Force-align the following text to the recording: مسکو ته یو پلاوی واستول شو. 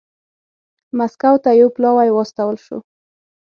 مسکو 0.97 1.33
ته 1.43 1.49
یو 1.61 1.69
پلاوی 1.75 2.09
واستول 2.13 2.55
شو. 2.65 2.77